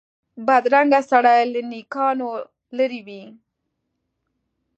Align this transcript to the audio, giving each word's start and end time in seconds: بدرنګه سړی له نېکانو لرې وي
بدرنګه 0.45 1.01
سړی 1.11 1.41
له 1.53 1.61
نېکانو 1.71 2.29
لرې 2.77 3.01
وي 3.07 3.23